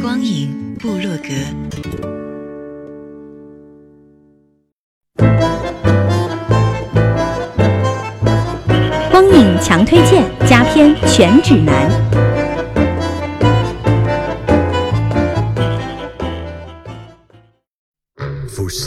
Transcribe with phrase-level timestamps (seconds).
[0.00, 1.34] 光影部落格。
[9.10, 12.07] 光影强推荐，佳片全指南。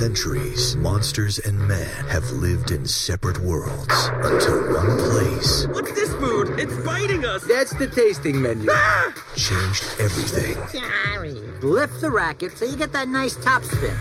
[0.02, 6.60] Centuries, monsters and man have lived in separate worlds until one place What's this food?
[6.60, 7.44] It's biting us.
[7.44, 8.68] That's the tasting menu.
[9.36, 10.58] changed everything.
[10.74, 11.36] Sorry.
[11.62, 13.96] Lift the racket so you get that nice top spin.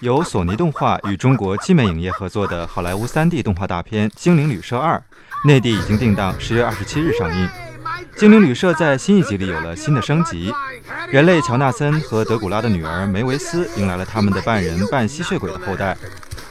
[0.00, 4.98] 由索尼动画与中国基美影业合作的好莱坞 3D 动画大片《精灵旅社2》，
[5.44, 7.46] 内地已经定档十月二十七日上映。
[8.22, 10.54] 《精灵旅社》在新一集里有了新的升级，
[11.08, 15.98] 人类乔纳森和德古拉的女儿梅维斯迎来了他们的半人半吸血鬼的后代，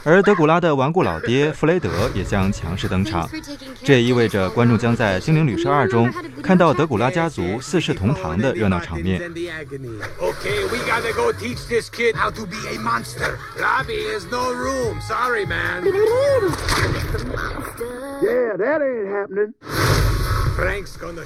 [0.04, 3.26] 而德古拉的顽固老爹弗雷德也将强势登场。
[3.82, 9.32] 这也意味着观众将在《精灵旅社2》中看到德古拉家族四世同堂的热闹场面。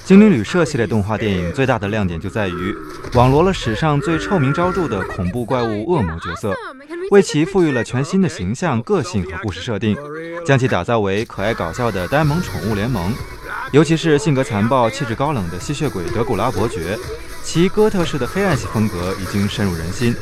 [0.04, 2.74] 精灵旅社系列动画电影最大的亮点就在于
[3.14, 6.54] 网罗了史上最臭名昭著的恐怖怪物恶魔角色，
[7.10, 9.96] 为其赋予了全新的形象、个性和故事设定，
[10.44, 13.12] 将其打造为可爱搞笑的呆萌宠物联盟。
[13.72, 16.96] 尤其是性格残暴、气质高冷的吸血鬼德古拉伯爵，
[17.42, 20.14] 其哥特式的黑暗系风格已经深入人心。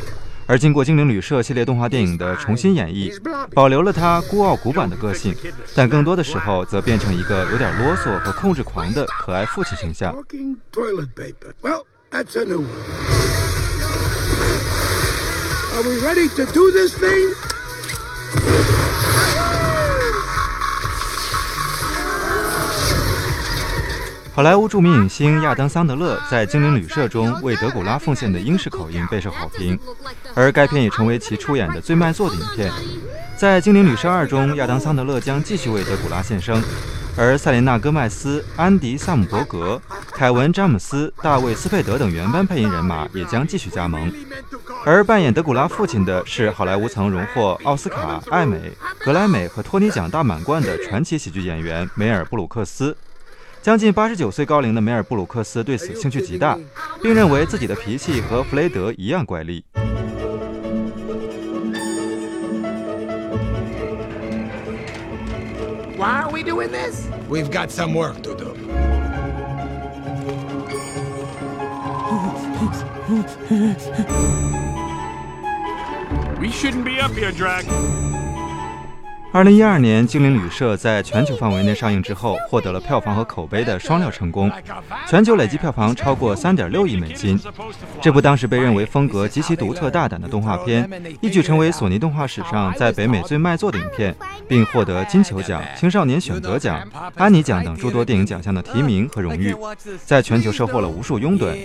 [0.47, 3.11] 而经过精灵旅社系列动画电影的重新演绎，
[3.55, 5.35] 保留了他孤傲古板的个性，
[5.75, 10.15] 但更多的时候则变成一个有点啰嗦和控制狂的可爱父亲形象。
[15.77, 17.35] Are we ready to do this thing?
[24.35, 29.79] 好莱坞著名影星亚当·桑德勒在《精灵旅社》中为德古拉奉献的英式口音备受好评，
[30.35, 32.69] 而该片也成为其出演的最卖座的影片。
[33.37, 36.61] 在《精灵旅社2》中，亚当·桑德勒将继续为德古拉献声，
[37.17, 39.81] 而塞琳娜·戈麦斯、安迪·萨姆伯格、
[40.11, 44.13] 凯文·詹姆斯、大卫·斯佩德等原班配音人马也将继续加盟。
[44.85, 52.97] 而扮演德古拉父亲的是好莱坞曾荣获奥斯卡、艾美、格莱美和托尼奖大满贯的传奇喜剧演员梅尔·布鲁克斯。
[53.64, 56.58] 将近八十九岁高龄的梅尔·布鲁克斯对此兴趣极大，
[57.04, 59.66] 并认为自己的脾气和弗雷德一样怪力。
[65.98, 67.08] Why are we doing this?
[67.30, 68.56] We've got some work to do.
[76.40, 77.66] We shouldn't be up here, Drac.
[79.35, 84.49] 二零一二年，《精灵旅社》在全球范围内上映之后，获得了票房和口碑的双料成功，
[85.09, 87.37] 全球累计票房超过三点六亿美金。
[88.01, 90.89] 这部当时被认为风格极其独特、大胆的动画片，
[91.21, 94.15] 一举成为索尼动画史上在北美最卖座的影片，
[94.47, 99.53] 并获得金球奖、青少年选择奖、安妮奖等诸多电影奖项的提名和荣誉，
[100.07, 101.57] 在全球收获了无数拥趸。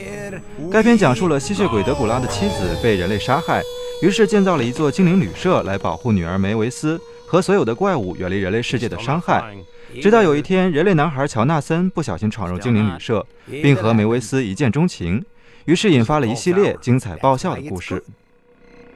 [0.72, 3.62] 该片讲述了吸血鬼德古拉的妻子被人类杀害，
[4.02, 9.56] 于是建造了一座精灵旅社来保护女儿梅维斯和所有的怪物远离人类世界的伤害。
[10.02, 15.24] 直到有一天，人类男孩乔纳森不小心闯入精灵旅社，并和梅维斯一见钟情，
[15.66, 18.04] 于是引发了一系列精彩爆笑的故事。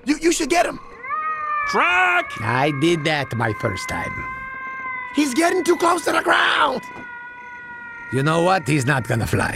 [0.06, 0.80] You, you should get him.
[2.42, 4.12] I did that my first time.
[5.16, 6.82] He's getting too close to the ground.
[8.12, 8.64] You know what?
[8.64, 9.56] He's not gonna fly.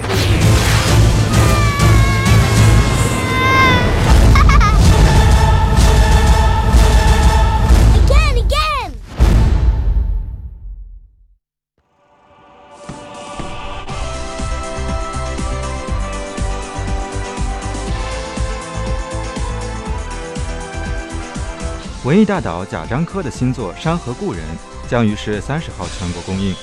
[22.07, 24.42] 文艺大导贾樟柯的新作《山河故人》
[24.89, 26.56] 将于十月三十号全国公映。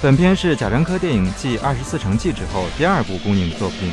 [0.00, 3.92] 本片是贾樟柯电影继《二十四城记》之后第二部公映的作品。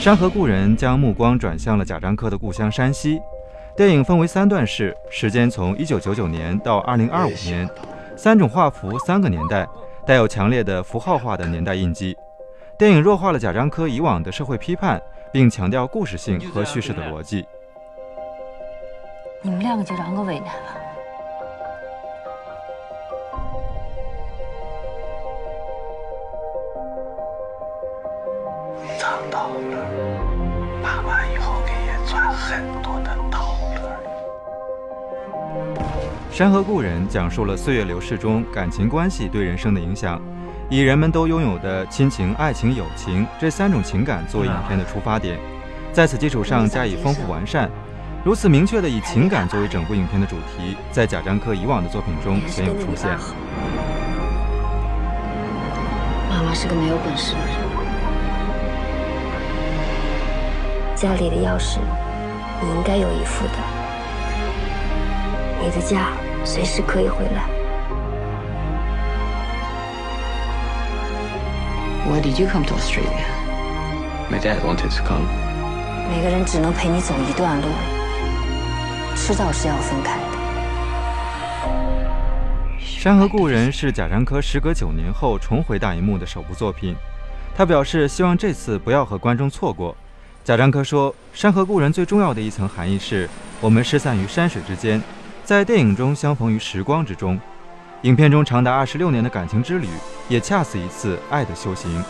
[0.00, 3.20] 山河故人》将目光转向了贾樟柯的故乡山西。
[3.76, 7.70] 电影分为三段式，时间从1999年到2025年，
[8.16, 9.64] 三种画幅，三个年代，
[10.04, 12.16] 带有强烈的符号化的年代印记。
[12.76, 15.00] 电影弱化了贾樟柯以往的社会批判，
[15.32, 17.46] 并强调故事性和叙事的逻辑。
[19.46, 20.76] 你们两个就让我为难了。
[28.98, 29.86] 藏刀了，
[30.82, 33.38] 爸爸以后给爷赚很多的刀
[33.76, 34.00] 了。
[36.36, 40.20] 《山河故人》讲述了岁月流逝中感情关系对人生的影响，
[40.68, 45.38] 以人们都拥有的亲情、爱情、友情这三种情感作为影片的出发点，
[45.92, 47.70] 在此基础上加以丰富完善。
[48.26, 53.16] 如此明确的以情感作为整部影片的主题，在贾樟柯以往的作品中鲜有出现。
[56.28, 57.54] 妈妈是个没有本事的人，
[60.96, 61.78] 家里的钥匙
[62.60, 63.52] 你应该有一副的，
[65.62, 66.08] 你的家
[66.44, 67.44] 随时可以回来。
[72.10, 73.24] Why did you come to Australia?
[74.28, 75.28] My dad wanted to come.
[76.10, 77.68] 每个人只能陪你走一段路。
[79.26, 80.24] 迟早是要分开的。
[82.80, 86.94] 《山河故人》是贾樟柯时隔九年后重回大荧幕的首部作品，
[87.52, 89.96] 他表示希望这次不要和观众错过。
[90.44, 93.28] 贾樟柯说，《山河故人》最重要的一层含义是
[93.60, 95.02] 我们失散于山水之间，
[95.42, 97.36] 在电影中相逢于时光之中。
[98.02, 99.88] 影片中长达二十六年的感情之旅，
[100.28, 102.00] 也恰似一次爱的修行。